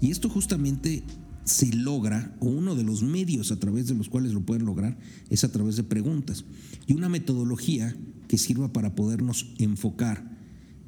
Y 0.00 0.10
esto 0.10 0.28
justamente 0.28 1.04
se 1.44 1.72
logra, 1.74 2.34
o 2.40 2.46
uno 2.46 2.74
de 2.74 2.84
los 2.84 3.02
medios 3.02 3.50
a 3.50 3.58
través 3.58 3.88
de 3.88 3.94
los 3.94 4.08
cuales 4.08 4.32
lo 4.32 4.42
pueden 4.42 4.64
lograr, 4.64 4.98
es 5.30 5.44
a 5.44 5.50
través 5.50 5.76
de 5.76 5.82
preguntas. 5.82 6.44
Y 6.86 6.94
una 6.94 7.08
metodología 7.08 7.96
que 8.28 8.38
sirva 8.38 8.72
para 8.72 8.94
podernos 8.94 9.52
enfocar, 9.58 10.30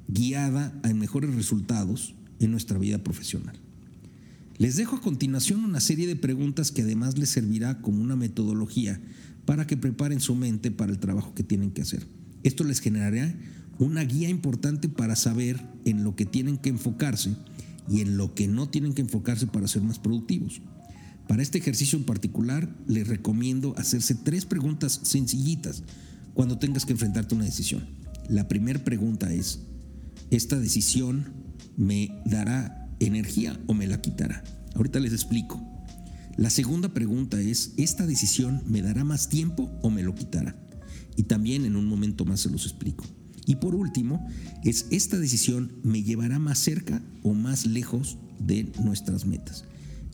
guiada 0.09 0.79
a 0.83 0.93
mejores 0.95 1.35
resultados 1.35 2.15
en 2.41 2.51
nuestra 2.51 2.79
vida 2.79 2.99
profesional. 2.99 3.59
Les 4.59 4.77
dejo 4.77 4.97
a 4.97 5.01
continuación 5.01 5.65
una 5.65 5.81
serie 5.81 6.07
de 6.07 6.15
preguntas 6.15 6.71
que 6.71 6.83
además 6.83 7.19
les 7.19 7.31
servirá 7.31 7.81
como 7.81 8.03
una 8.03 8.15
metodología 8.15 9.01
para 9.45 9.67
que 9.67 9.77
preparen 9.77 10.21
su 10.21 10.37
mente 10.37 10.71
para 10.71 10.93
el 10.93 10.99
trabajo 10.99 11.35
que 11.35 11.43
tienen 11.43 11.73
que 11.73 11.83
hacer. 11.83 12.07
Esto 12.45 12.63
les 12.63 12.81
generará 12.81 13.35
una 13.79 14.05
guía 14.05 14.29
importante 14.29 14.89
para 14.89 15.17
saber 15.17 15.61
en 15.85 16.05
lo 16.05 16.15
que 16.15 16.25
tienen 16.25 16.57
que 16.57 16.69
enfocarse 16.69 17.35
y 17.89 18.01
en 18.01 18.17
lo 18.17 18.35
que 18.35 18.49
no 18.49 18.69
tienen 18.69 18.95
que 18.95 19.03
enfocarse 19.03 19.47
para 19.47 19.69
ser 19.69 19.83
más 19.83 19.99
productivos. 19.99 20.61
Para 21.29 21.43
este 21.43 21.59
ejercicio 21.59 21.99
en 21.99 22.05
particular, 22.05 22.69
les 22.87 23.09
recomiendo 23.09 23.75
hacerse 23.79 24.15
tres 24.15 24.45
preguntas 24.45 25.01
sencillitas 25.03 25.83
cuando 26.35 26.59
tengas 26.59 26.85
que 26.85 26.93
enfrentarte 26.93 27.35
a 27.35 27.37
una 27.37 27.47
decisión. 27.47 27.87
La 28.29 28.49
primera 28.49 28.83
pregunta 28.85 29.33
es, 29.33 29.61
¿esta 30.31 30.59
decisión 30.59 31.33
me 31.77 32.23
dará 32.27 32.89
energía 33.01 33.59
o 33.67 33.75
me 33.75 33.87
la 33.87 34.01
quitará? 34.01 34.45
Ahorita 34.75 35.01
les 35.01 35.13
explico. 35.13 35.63
La 36.37 36.51
segunda 36.51 36.93
pregunta 36.93 37.41
es, 37.41 37.73
¿esta 37.77 38.07
decisión 38.07 38.63
me 38.67 38.83
dará 38.83 39.05
más 39.05 39.29
tiempo 39.29 39.71
o 39.83 39.91
me 39.91 40.03
lo 40.03 40.15
quitará? 40.15 40.57
Y 41.17 41.25
también 41.25 41.65
en 41.65 41.77
un 41.77 41.87
momento 41.87 42.25
más 42.25 42.41
se 42.41 42.51
los 42.51 42.65
explico. 42.65 43.05
Y 43.47 43.57
por 43.57 43.75
último, 43.75 44.27
es 44.63 44.87
esta 44.91 45.19
decisión 45.19 45.73
me 45.83 46.03
llevará 46.03 46.39
más 46.39 46.59
cerca 46.59 47.03
o 47.23 47.35
más 47.35 47.67
lejos 47.67 48.19
de 48.39 48.73
nuestras 48.83 49.27
metas. 49.27 49.65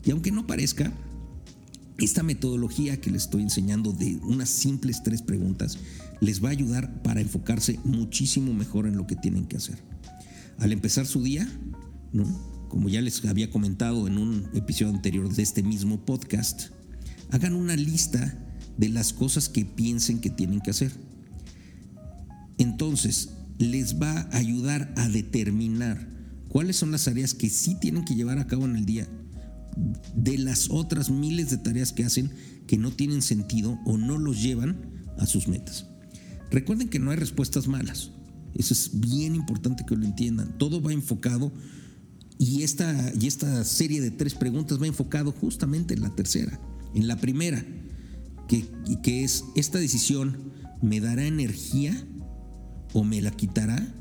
Y 0.03 0.11
aunque 0.11 0.31
no 0.31 0.47
parezca, 0.47 0.91
esta 1.97 2.23
metodología 2.23 2.99
que 2.99 3.11
les 3.11 3.23
estoy 3.23 3.43
enseñando 3.43 3.93
de 3.93 4.17
unas 4.23 4.49
simples 4.49 5.03
tres 5.03 5.21
preguntas 5.21 5.77
les 6.19 6.43
va 6.43 6.49
a 6.49 6.51
ayudar 6.51 7.01
para 7.03 7.21
enfocarse 7.21 7.79
muchísimo 7.83 8.53
mejor 8.53 8.87
en 8.87 8.97
lo 8.97 9.07
que 9.07 9.15
tienen 9.15 9.45
que 9.45 9.57
hacer. 9.57 9.77
Al 10.57 10.71
empezar 10.71 11.05
su 11.05 11.23
día, 11.23 11.47
como 12.69 12.89
ya 12.89 13.01
les 13.01 13.23
había 13.25 13.49
comentado 13.49 14.07
en 14.07 14.17
un 14.17 14.47
episodio 14.53 14.93
anterior 14.93 15.33
de 15.33 15.43
este 15.43 15.63
mismo 15.63 16.05
podcast, 16.05 16.69
hagan 17.31 17.53
una 17.53 17.75
lista 17.75 18.37
de 18.77 18.89
las 18.89 19.13
cosas 19.13 19.49
que 19.49 19.65
piensen 19.65 20.19
que 20.19 20.29
tienen 20.29 20.61
que 20.61 20.71
hacer. 20.71 20.91
Entonces, 22.61 23.29
les 23.57 23.99
va 23.99 24.11
a 24.11 24.37
ayudar 24.37 24.93
a 24.95 25.09
determinar 25.09 26.07
cuáles 26.47 26.75
son 26.75 26.91
las 26.91 27.05
tareas 27.05 27.33
que 27.33 27.49
sí 27.49 27.75
tienen 27.81 28.05
que 28.05 28.13
llevar 28.13 28.37
a 28.37 28.45
cabo 28.45 28.65
en 28.65 28.75
el 28.75 28.85
día 28.85 29.07
de 30.15 30.37
las 30.37 30.69
otras 30.69 31.09
miles 31.09 31.49
de 31.49 31.57
tareas 31.57 31.91
que 31.91 32.05
hacen 32.05 32.29
que 32.67 32.77
no 32.77 32.91
tienen 32.91 33.23
sentido 33.23 33.79
o 33.83 33.97
no 33.97 34.19
los 34.19 34.43
llevan 34.43 34.77
a 35.17 35.25
sus 35.25 35.47
metas. 35.47 35.87
Recuerden 36.51 36.87
que 36.87 36.99
no 36.99 37.09
hay 37.09 37.17
respuestas 37.17 37.67
malas. 37.67 38.11
Eso 38.53 38.75
es 38.75 38.91
bien 38.93 39.33
importante 39.33 39.83
que 39.83 39.95
lo 39.95 40.05
entiendan. 40.05 40.55
Todo 40.59 40.83
va 40.83 40.93
enfocado 40.93 41.51
y 42.37 42.61
esta, 42.61 43.11
y 43.19 43.25
esta 43.25 43.63
serie 43.63 44.01
de 44.01 44.11
tres 44.11 44.35
preguntas 44.35 44.79
va 44.79 44.85
enfocado 44.85 45.31
justamente 45.31 45.95
en 45.95 46.01
la 46.01 46.13
tercera, 46.13 46.59
en 46.93 47.07
la 47.07 47.15
primera, 47.17 47.65
que, 48.47 48.67
que 49.01 49.23
es, 49.23 49.45
¿esta 49.55 49.79
decisión 49.79 50.51
me 50.83 50.99
dará 50.99 51.25
energía 51.25 52.05
o 52.93 53.03
me 53.03 53.21
la 53.21 53.31
quitará? 53.31 53.93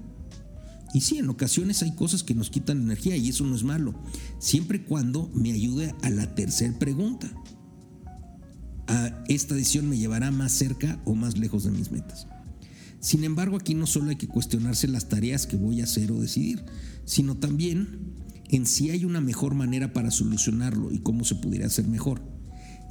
Y 0.92 1.02
sí, 1.02 1.18
en 1.18 1.28
ocasiones 1.28 1.82
hay 1.82 1.94
cosas 1.94 2.22
que 2.22 2.34
nos 2.34 2.50
quitan 2.50 2.82
energía 2.82 3.16
y 3.16 3.28
eso 3.28 3.44
no 3.44 3.54
es 3.54 3.62
malo, 3.62 3.94
siempre 4.38 4.78
y 4.78 4.80
cuando 4.82 5.30
me 5.34 5.52
ayude 5.52 5.94
a 6.02 6.10
la 6.10 6.34
tercera 6.34 6.76
pregunta. 6.78 7.30
A 8.88 9.22
esta 9.28 9.54
decisión 9.54 9.88
me 9.88 9.98
llevará 9.98 10.32
más 10.32 10.50
cerca 10.50 11.00
o 11.04 11.14
más 11.14 11.38
lejos 11.38 11.62
de 11.64 11.70
mis 11.70 11.92
metas. 11.92 12.26
Sin 12.98 13.24
embargo, 13.24 13.56
aquí 13.56 13.74
no 13.74 13.86
solo 13.86 14.10
hay 14.10 14.16
que 14.16 14.28
cuestionarse 14.28 14.88
las 14.88 15.08
tareas 15.08 15.46
que 15.46 15.56
voy 15.56 15.80
a 15.80 15.84
hacer 15.84 16.10
o 16.12 16.20
decidir, 16.20 16.64
sino 17.04 17.36
también 17.36 18.14
en 18.48 18.66
si 18.66 18.90
hay 18.90 19.04
una 19.04 19.20
mejor 19.20 19.54
manera 19.54 19.92
para 19.92 20.10
solucionarlo 20.10 20.92
y 20.92 20.98
cómo 20.98 21.24
se 21.24 21.36
pudiera 21.36 21.66
hacer 21.66 21.86
mejor. 21.86 22.20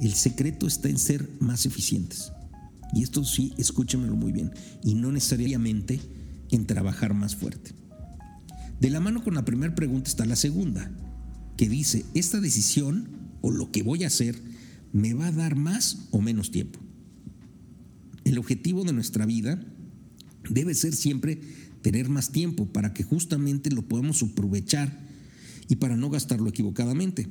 El 0.00 0.14
secreto 0.14 0.66
está 0.66 0.88
en 0.88 0.98
ser 0.98 1.28
más 1.38 1.66
eficientes. 1.66 2.32
Y 2.92 3.02
esto 3.02 3.24
sí, 3.24 3.54
escúchenmelo 3.58 4.16
muy 4.16 4.32
bien, 4.32 4.52
y 4.82 4.94
no 4.94 5.12
necesariamente 5.12 6.00
en 6.50 6.66
trabajar 6.66 7.14
más 7.14 7.36
fuerte. 7.36 7.72
De 8.80 8.90
la 8.90 9.00
mano 9.00 9.22
con 9.22 9.34
la 9.34 9.44
primera 9.44 9.74
pregunta 9.74 10.10
está 10.10 10.24
la 10.24 10.36
segunda, 10.36 10.90
que 11.56 11.68
dice, 11.68 12.04
¿esta 12.14 12.40
decisión 12.40 13.08
o 13.42 13.50
lo 13.50 13.70
que 13.70 13.82
voy 13.82 14.04
a 14.04 14.08
hacer 14.08 14.40
me 14.92 15.14
va 15.14 15.26
a 15.26 15.32
dar 15.32 15.54
más 15.54 16.08
o 16.10 16.20
menos 16.20 16.50
tiempo? 16.50 16.80
El 18.24 18.38
objetivo 18.38 18.84
de 18.84 18.92
nuestra 18.92 19.26
vida 19.26 19.62
debe 20.48 20.74
ser 20.74 20.94
siempre 20.94 21.40
tener 21.82 22.08
más 22.08 22.32
tiempo 22.32 22.66
para 22.66 22.92
que 22.94 23.02
justamente 23.02 23.70
lo 23.70 23.82
podamos 23.82 24.22
aprovechar 24.22 24.98
y 25.68 25.76
para 25.76 25.96
no 25.96 26.10
gastarlo 26.10 26.48
equivocadamente. 26.48 27.28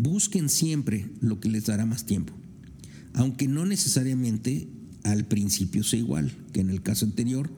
Busquen 0.00 0.48
siempre 0.48 1.10
lo 1.20 1.40
que 1.40 1.48
les 1.48 1.66
dará 1.66 1.84
más 1.84 2.06
tiempo, 2.06 2.32
aunque 3.14 3.48
no 3.48 3.66
necesariamente 3.66 4.68
al 5.04 5.24
principio 5.24 5.82
sea 5.82 5.98
igual 5.98 6.32
que 6.52 6.60
en 6.60 6.70
el 6.70 6.82
caso 6.82 7.04
anterior, 7.04 7.50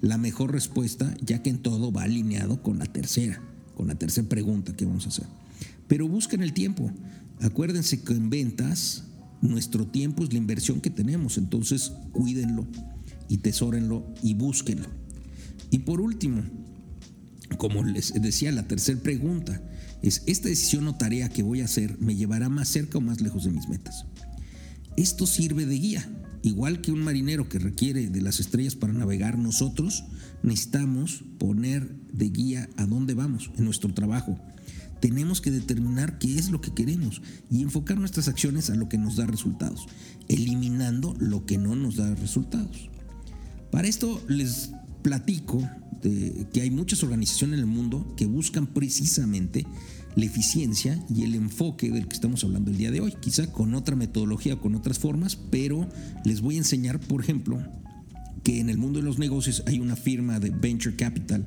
la 0.00 0.18
mejor 0.18 0.52
respuesta, 0.52 1.14
ya 1.24 1.42
que 1.42 1.50
en 1.50 1.58
todo 1.58 1.92
va 1.92 2.04
alineado 2.04 2.62
con 2.62 2.78
la 2.78 2.86
tercera, 2.86 3.40
con 3.76 3.88
la 3.88 3.94
tercera 3.94 4.28
pregunta 4.28 4.74
que 4.74 4.84
vamos 4.84 5.06
a 5.06 5.08
hacer. 5.08 5.26
Pero 5.86 6.08
busquen 6.08 6.42
el 6.42 6.52
tiempo. 6.52 6.90
Acuérdense 7.40 8.02
que 8.02 8.12
en 8.12 8.30
ventas 8.30 9.04
nuestro 9.40 9.86
tiempo 9.86 10.24
es 10.24 10.32
la 10.32 10.38
inversión 10.38 10.80
que 10.80 10.90
tenemos, 10.90 11.38
entonces 11.38 11.92
cuídenlo 12.12 12.66
y 13.28 13.38
tesórenlo 13.38 14.04
y 14.22 14.34
búsquenlo. 14.34 14.88
Y 15.70 15.80
por 15.80 16.00
último, 16.00 16.42
como 17.56 17.84
les 17.84 18.12
decía, 18.20 18.52
la 18.52 18.66
tercera 18.66 19.00
pregunta 19.00 19.62
es, 20.02 20.22
¿esta 20.26 20.48
decisión 20.48 20.86
o 20.88 20.96
tarea 20.96 21.28
que 21.28 21.42
voy 21.42 21.60
a 21.60 21.64
hacer 21.64 21.98
me 22.00 22.16
llevará 22.16 22.48
más 22.48 22.68
cerca 22.68 22.98
o 22.98 23.00
más 23.00 23.20
lejos 23.20 23.44
de 23.44 23.50
mis 23.50 23.68
metas? 23.68 24.04
Esto 24.98 25.28
sirve 25.28 25.64
de 25.64 25.78
guía. 25.78 26.10
Igual 26.42 26.80
que 26.80 26.90
un 26.90 27.04
marinero 27.04 27.48
que 27.48 27.60
requiere 27.60 28.08
de 28.08 28.20
las 28.20 28.40
estrellas 28.40 28.74
para 28.74 28.92
navegar, 28.92 29.38
nosotros 29.38 30.02
necesitamos 30.42 31.22
poner 31.38 31.88
de 32.12 32.28
guía 32.30 32.68
a 32.76 32.84
dónde 32.84 33.14
vamos 33.14 33.52
en 33.56 33.64
nuestro 33.64 33.94
trabajo. 33.94 34.40
Tenemos 35.00 35.40
que 35.40 35.52
determinar 35.52 36.18
qué 36.18 36.36
es 36.36 36.50
lo 36.50 36.60
que 36.60 36.74
queremos 36.74 37.22
y 37.48 37.62
enfocar 37.62 37.96
nuestras 37.96 38.26
acciones 38.26 38.70
a 38.70 38.74
lo 38.74 38.88
que 38.88 38.98
nos 38.98 39.14
da 39.14 39.26
resultados, 39.26 39.86
eliminando 40.26 41.14
lo 41.20 41.46
que 41.46 41.58
no 41.58 41.76
nos 41.76 41.94
da 41.94 42.12
resultados. 42.16 42.90
Para 43.70 43.86
esto 43.86 44.20
les 44.26 44.72
platico 45.02 45.62
que 46.02 46.60
hay 46.60 46.72
muchas 46.72 47.04
organizaciones 47.04 47.60
en 47.60 47.60
el 47.60 47.70
mundo 47.70 48.14
que 48.16 48.26
buscan 48.26 48.66
precisamente 48.66 49.64
la 50.16 50.24
eficiencia 50.24 51.04
y 51.14 51.22
el 51.22 51.34
enfoque 51.34 51.90
del 51.90 52.08
que 52.08 52.14
estamos 52.14 52.42
hablando 52.44 52.70
el 52.70 52.76
día 52.76 52.90
de 52.90 53.00
hoy, 53.00 53.14
quizá 53.20 53.52
con 53.52 53.74
otra 53.74 53.96
metodología 53.96 54.56
con 54.56 54.74
otras 54.74 54.98
formas, 54.98 55.36
pero 55.36 55.88
les 56.24 56.40
voy 56.40 56.56
a 56.56 56.58
enseñar, 56.58 56.98
por 56.98 57.20
ejemplo, 57.20 57.62
que 58.42 58.60
en 58.60 58.70
el 58.70 58.78
mundo 58.78 58.98
de 58.98 59.04
los 59.04 59.18
negocios 59.18 59.62
hay 59.66 59.80
una 59.80 59.96
firma 59.96 60.40
de 60.40 60.50
Venture 60.50 60.96
Capital 60.96 61.46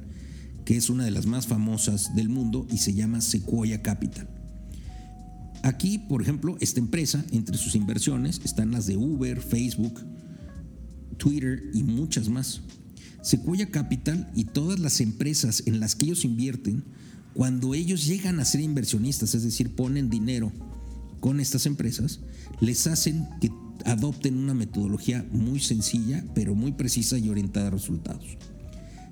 que 0.66 0.78
es 0.78 0.90
una 0.90 1.06
de 1.06 1.12
las 1.12 1.26
más 1.26 1.48
famosas 1.48 2.16
del 2.16 2.30
mundo 2.30 2.68
y 2.72 2.78
se 2.78 2.94
llama 2.94 3.22
Sequoia 3.22 3.82
Capital. 3.82 4.28
Aquí, 5.64 6.00
por 6.00 6.22
ejemplo, 6.22 6.58
esta 6.60 6.80
empresa, 6.80 7.24
entre 7.32 7.58
sus 7.58 7.76
inversiones 7.76 8.42
están 8.44 8.72
las 8.72 8.88
de 8.88 8.98
Uber, 8.98 9.42
Facebook, 9.42 10.02
Twitter 11.18 11.70
y 11.74 11.84
muchas 11.84 12.30
más. 12.30 12.62
Sequoia 13.22 13.70
Capital 13.70 14.32
y 14.36 14.46
todas 14.46 14.80
las 14.80 15.02
empresas 15.02 15.64
en 15.68 15.80
las 15.80 15.96
que 15.96 16.06
ellos 16.06 16.26
invierten 16.26 16.84
cuando 17.34 17.74
ellos 17.74 18.06
llegan 18.06 18.40
a 18.40 18.46
ser 18.46 18.62
inversionistas, 18.62 19.36
es 19.36 19.44
decir, 19.44 19.76
ponen 19.76 20.10
dinero 20.10 20.52
con 21.20 21.40
estas 21.40 21.66
empresas, 21.66 22.20
les 22.60 22.88
hacen 22.88 23.28
que 23.40 23.52
adopten 23.86 24.38
una 24.38 24.54
metodología 24.54 25.26
muy 25.32 25.60
sencilla, 25.60 26.24
pero 26.36 26.56
muy 26.56 26.74
precisa 26.74 27.18
y 27.18 27.30
orientada 27.30 27.68
a 27.68 27.72
resultados. 27.72 28.38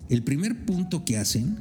El 0.09 0.23
primer 0.23 0.65
punto 0.65 1.05
que 1.05 1.17
hacen 1.17 1.59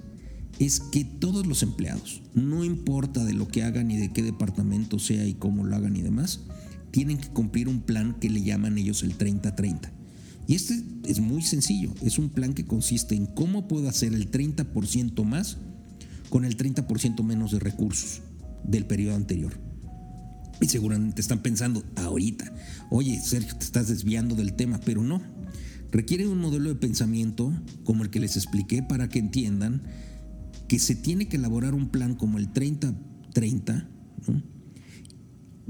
es 0.58 0.80
que 0.80 1.04
todos 1.04 1.46
los 1.46 1.62
empleados, 1.62 2.22
no 2.34 2.64
importa 2.64 3.24
de 3.24 3.34
lo 3.34 3.46
que 3.46 3.62
hagan 3.62 3.90
y 3.90 3.96
de 3.96 4.12
qué 4.12 4.22
departamento 4.22 4.98
sea 4.98 5.24
y 5.26 5.34
cómo 5.34 5.64
lo 5.64 5.76
hagan 5.76 5.96
y 5.96 6.02
demás, 6.02 6.40
tienen 6.90 7.18
que 7.18 7.28
cumplir 7.28 7.68
un 7.68 7.80
plan 7.80 8.16
que 8.18 8.30
le 8.30 8.42
llaman 8.42 8.78
ellos 8.78 9.02
el 9.02 9.16
30-30. 9.16 9.90
Y 10.48 10.54
este 10.54 10.82
es 11.04 11.20
muy 11.20 11.42
sencillo, 11.42 11.92
es 12.02 12.18
un 12.18 12.30
plan 12.30 12.54
que 12.54 12.64
consiste 12.64 13.14
en 13.14 13.26
cómo 13.26 13.68
puedo 13.68 13.88
hacer 13.88 14.14
el 14.14 14.30
30% 14.30 15.22
más 15.24 15.58
con 16.28 16.44
el 16.44 16.56
30% 16.56 17.22
menos 17.22 17.52
de 17.52 17.58
recursos 17.58 18.22
del 18.64 18.86
periodo 18.86 19.16
anterior. 19.16 19.58
Y 20.60 20.68
seguramente 20.68 21.20
están 21.20 21.40
pensando 21.40 21.84
ahorita, 21.96 22.52
oye 22.90 23.20
Sergio, 23.20 23.56
te 23.56 23.64
estás 23.64 23.88
desviando 23.88 24.34
del 24.34 24.54
tema, 24.54 24.80
pero 24.84 25.02
no. 25.02 25.22
Requiere 25.90 26.26
un 26.26 26.38
modelo 26.38 26.68
de 26.68 26.74
pensamiento 26.74 27.52
como 27.84 28.02
el 28.02 28.10
que 28.10 28.20
les 28.20 28.36
expliqué 28.36 28.82
para 28.82 29.08
que 29.08 29.20
entiendan 29.20 29.82
que 30.68 30.78
se 30.78 30.94
tiene 30.94 31.28
que 31.28 31.36
elaborar 31.36 31.74
un 31.74 31.88
plan 31.88 32.14
como 32.14 32.38
el 32.38 32.52
30-30, 32.52 33.88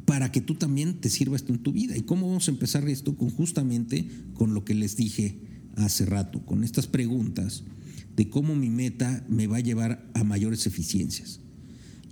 para 0.05 0.33
que 0.33 0.41
tú 0.41 0.55
también 0.55 1.01
te 1.01 1.11
sirva 1.11 1.37
esto 1.37 1.53
en 1.53 1.63
tu 1.63 1.73
vida. 1.73 1.97
¿Y 1.97 2.03
cómo 2.03 2.27
vamos 2.27 2.49
a 2.49 2.51
empezar 2.51 2.89
esto? 2.89 3.17
Con 3.17 3.31
justamente 3.31 4.09
con 4.35 4.55
lo 4.55 4.65
que 4.65 4.75
les 4.75 4.97
dije 4.97 5.39
hace 5.77 6.07
rato, 6.07 6.45
con 6.45 6.65
estas 6.65 6.87
preguntas 6.87 7.63
de 8.19 8.29
cómo 8.29 8.57
mi 8.57 8.69
meta 8.69 9.25
me 9.29 9.47
va 9.47 9.59
a 9.59 9.61
llevar 9.61 10.05
a 10.13 10.25
mayores 10.25 10.67
eficiencias. 10.67 11.39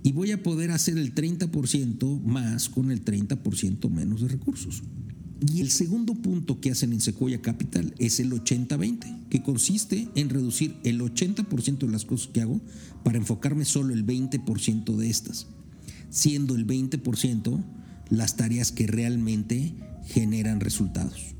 Y 0.03 0.13
voy 0.13 0.31
a 0.31 0.41
poder 0.41 0.71
hacer 0.71 0.97
el 0.97 1.13
30% 1.13 2.23
más 2.23 2.69
con 2.69 2.91
el 2.91 3.03
30% 3.03 3.89
menos 3.89 4.21
de 4.21 4.29
recursos. 4.29 4.83
Y 5.53 5.59
el 5.59 5.69
segundo 5.69 6.15
punto 6.15 6.61
que 6.61 6.71
hacen 6.71 6.93
en 6.93 7.01
Sequoia 7.01 7.41
Capital 7.41 7.93
es 7.99 8.21
el 8.21 8.31
80-20, 8.31 9.27
que 9.27 9.43
consiste 9.43 10.07
en 10.15 10.29
reducir 10.29 10.77
el 10.85 11.01
80% 11.01 11.79
de 11.79 11.91
las 11.91 12.05
cosas 12.05 12.29
que 12.29 12.41
hago 12.41 12.61
para 13.03 13.17
enfocarme 13.17 13.65
solo 13.65 13.93
el 13.93 14.05
20% 14.05 14.95
de 14.95 15.09
estas, 15.09 15.47
siendo 16.09 16.55
el 16.55 16.65
20% 16.65 17.65
las 18.09 18.37
tareas 18.37 18.71
que 18.71 18.87
realmente 18.87 19.73
generan 20.05 20.61
resultados, 20.61 21.35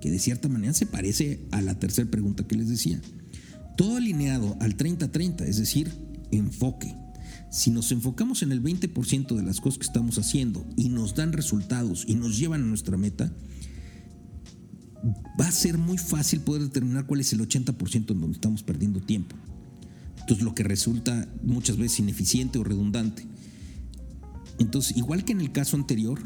que 0.00 0.10
de 0.10 0.18
cierta 0.18 0.48
manera 0.48 0.72
se 0.72 0.86
parece 0.86 1.46
a 1.50 1.60
la 1.60 1.78
tercera 1.78 2.10
pregunta 2.10 2.46
que 2.46 2.56
les 2.56 2.70
decía 2.70 3.02
Todo 3.78 3.98
alineado 3.98 4.56
al 4.58 4.76
30-30, 4.76 5.42
es 5.42 5.56
decir, 5.56 5.92
enfoque. 6.32 6.96
Si 7.48 7.70
nos 7.70 7.92
enfocamos 7.92 8.42
en 8.42 8.50
el 8.50 8.60
20% 8.60 9.36
de 9.36 9.42
las 9.44 9.60
cosas 9.60 9.78
que 9.78 9.86
estamos 9.86 10.18
haciendo 10.18 10.66
y 10.76 10.88
nos 10.88 11.14
dan 11.14 11.32
resultados 11.32 12.04
y 12.08 12.16
nos 12.16 12.36
llevan 12.36 12.64
a 12.64 12.66
nuestra 12.66 12.96
meta, 12.96 13.32
va 15.40 15.46
a 15.46 15.52
ser 15.52 15.78
muy 15.78 15.96
fácil 15.96 16.40
poder 16.40 16.62
determinar 16.62 17.06
cuál 17.06 17.20
es 17.20 17.32
el 17.32 17.38
80% 17.38 18.10
en 18.10 18.20
donde 18.20 18.32
estamos 18.32 18.64
perdiendo 18.64 18.98
tiempo. 18.98 19.36
Entonces 20.18 20.44
lo 20.44 20.56
que 20.56 20.64
resulta 20.64 21.28
muchas 21.44 21.76
veces 21.76 22.00
ineficiente 22.00 22.58
o 22.58 22.64
redundante. 22.64 23.28
Entonces, 24.58 24.96
igual 24.96 25.24
que 25.24 25.30
en 25.30 25.40
el 25.40 25.52
caso 25.52 25.76
anterior, 25.76 26.20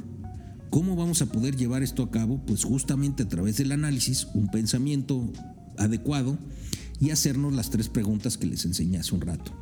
¿cómo 0.71 0.97
vamos 0.97 1.21
a 1.21 1.27
poder 1.27 1.55
llevar 1.55 1.83
esto 1.83 2.03
a 2.03 2.11
cabo? 2.11 2.41
Pues 2.47 2.65
justamente 2.65 3.25
a 3.25 3.29
través 3.29 3.59
del 3.59 3.73
análisis, 3.73 4.27
un 4.33 4.51
pensamiento 4.51 5.31
adecuado 5.77 6.39
y 7.03 7.11
hacernos 7.11 7.53
las 7.53 7.69
tres 7.69 7.89
preguntas 7.89 8.39
que 8.39 8.47
les 8.47 8.65
enseñé 8.65 8.99
hace 8.99 9.13
un 9.17 9.23
rato. 9.23 9.53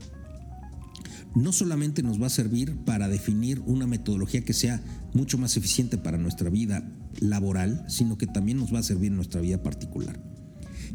No 1.35 1.53
solamente 1.53 2.03
nos 2.03 2.21
va 2.21 2.27
a 2.27 2.31
servir 2.31 2.77
para 2.85 3.09
definir 3.09 3.63
una 3.65 3.87
metodología 3.87 4.45
que 4.45 4.53
sea 4.53 4.83
mucho 5.15 5.39
más 5.39 5.57
eficiente 5.57 5.97
para 5.97 6.19
nuestra 6.19 6.51
vida 6.51 6.87
laboral, 7.19 7.83
sino 7.89 8.19
que 8.19 8.27
también 8.27 8.59
nos 8.59 8.75
va 8.75 8.81
a 8.81 8.83
servir 8.83 9.09
en 9.09 9.17
nuestra 9.17 9.41
vida 9.41 9.63
particular. 9.63 10.21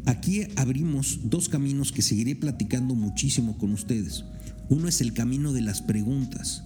Aquí 0.04 0.42
abrimos 0.54 1.18
dos 1.24 1.48
caminos 1.48 1.90
que 1.90 2.02
seguiré 2.02 2.36
platicando 2.36 2.94
muchísimo 2.94 3.58
con 3.58 3.72
ustedes. 3.72 4.24
Uno 4.68 4.86
es 4.86 5.00
el 5.00 5.14
camino 5.14 5.52
de 5.52 5.62
las 5.62 5.82
preguntas. 5.82 6.62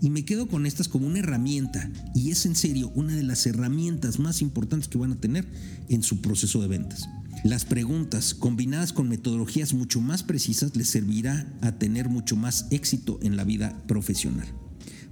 Y 0.00 0.10
me 0.10 0.24
quedo 0.24 0.48
con 0.48 0.66
estas 0.66 0.88
como 0.88 1.06
una 1.06 1.20
herramienta, 1.20 1.90
y 2.14 2.30
es 2.30 2.46
en 2.46 2.56
serio 2.56 2.92
una 2.94 3.14
de 3.14 3.22
las 3.22 3.46
herramientas 3.46 4.18
más 4.18 4.42
importantes 4.42 4.88
que 4.88 4.98
van 4.98 5.12
a 5.12 5.20
tener 5.20 5.46
en 5.88 6.02
su 6.02 6.20
proceso 6.20 6.60
de 6.60 6.68
ventas. 6.68 7.08
Las 7.44 7.64
preguntas 7.64 8.34
combinadas 8.34 8.92
con 8.92 9.08
metodologías 9.08 9.74
mucho 9.74 10.00
más 10.00 10.22
precisas 10.22 10.76
les 10.76 10.88
servirá 10.88 11.46
a 11.60 11.72
tener 11.72 12.08
mucho 12.08 12.36
más 12.36 12.66
éxito 12.70 13.18
en 13.22 13.36
la 13.36 13.44
vida 13.44 13.82
profesional. 13.86 14.48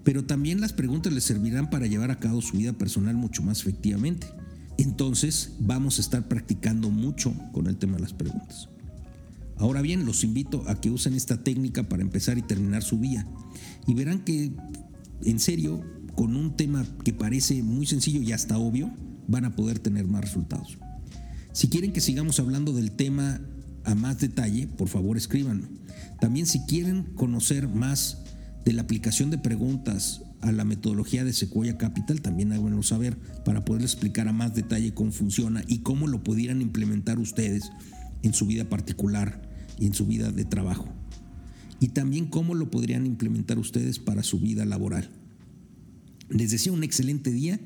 Pero 0.04 0.24
también 0.24 0.60
las 0.60 0.72
preguntas 0.72 1.12
les 1.12 1.24
servirán 1.24 1.70
para 1.70 1.86
llevar 1.86 2.10
a 2.10 2.18
cabo 2.18 2.40
su 2.40 2.56
vida 2.56 2.72
personal 2.72 3.16
mucho 3.16 3.42
más 3.42 3.60
efectivamente. 3.60 4.26
Entonces 4.78 5.52
vamos 5.60 5.98
a 5.98 6.00
estar 6.00 6.26
practicando 6.26 6.90
mucho 6.90 7.34
con 7.52 7.66
el 7.66 7.76
tema 7.76 7.96
de 7.96 8.02
las 8.02 8.14
preguntas. 8.14 8.68
Ahora 9.58 9.80
bien, 9.80 10.06
los 10.06 10.24
invito 10.24 10.64
a 10.66 10.80
que 10.80 10.90
usen 10.90 11.14
esta 11.14 11.44
técnica 11.44 11.84
para 11.84 12.02
empezar 12.02 12.38
y 12.38 12.42
terminar 12.42 12.82
su 12.82 12.98
día. 12.98 13.26
Y 13.86 13.94
verán 13.94 14.24
que, 14.24 14.52
en 15.24 15.38
serio, 15.40 15.82
con 16.14 16.36
un 16.36 16.56
tema 16.56 16.84
que 17.04 17.12
parece 17.12 17.62
muy 17.62 17.86
sencillo 17.86 18.22
y 18.22 18.32
hasta 18.32 18.58
obvio, 18.58 18.90
van 19.28 19.44
a 19.44 19.56
poder 19.56 19.78
tener 19.78 20.06
más 20.06 20.22
resultados. 20.22 20.78
Si 21.52 21.68
quieren 21.68 21.92
que 21.92 22.00
sigamos 22.00 22.40
hablando 22.40 22.72
del 22.72 22.92
tema 22.92 23.40
a 23.84 23.94
más 23.94 24.18
detalle, 24.18 24.68
por 24.68 24.88
favor 24.88 25.16
escríbanme. 25.16 25.68
También 26.20 26.46
si 26.46 26.60
quieren 26.60 27.04
conocer 27.14 27.68
más 27.68 28.22
de 28.64 28.72
la 28.72 28.82
aplicación 28.82 29.30
de 29.30 29.38
preguntas 29.38 30.22
a 30.40 30.52
la 30.52 30.64
metodología 30.64 31.24
de 31.24 31.32
Sequoia 31.32 31.78
Capital, 31.78 32.20
también 32.20 32.52
háganlo 32.52 32.82
saber 32.82 33.16
para 33.44 33.64
poderles 33.64 33.92
explicar 33.92 34.28
a 34.28 34.32
más 34.32 34.54
detalle 34.54 34.94
cómo 34.94 35.12
funciona 35.12 35.62
y 35.66 35.78
cómo 35.78 36.06
lo 36.06 36.22
pudieran 36.22 36.62
implementar 36.62 37.18
ustedes 37.18 37.70
en 38.22 38.34
su 38.34 38.46
vida 38.46 38.64
particular 38.68 39.42
y 39.78 39.86
en 39.86 39.94
su 39.94 40.06
vida 40.06 40.30
de 40.30 40.44
trabajo. 40.44 41.01
Y 41.82 41.88
también 41.88 42.26
cómo 42.26 42.54
lo 42.54 42.70
podrían 42.70 43.06
implementar 43.06 43.58
ustedes 43.58 43.98
para 43.98 44.22
su 44.22 44.38
vida 44.38 44.64
laboral. 44.64 45.10
Les 46.30 46.52
deseo 46.52 46.74
un 46.74 46.84
excelente 46.84 47.32
día 47.32 47.58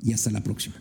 y 0.00 0.12
hasta 0.12 0.30
la 0.30 0.44
próxima. 0.44 0.76